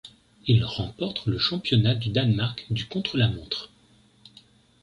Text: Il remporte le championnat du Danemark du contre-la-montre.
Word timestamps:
Il 0.47 0.63
remporte 0.65 1.27
le 1.27 1.37
championnat 1.37 1.93
du 1.93 2.09
Danemark 2.09 2.65
du 2.71 2.87
contre-la-montre. 2.87 3.69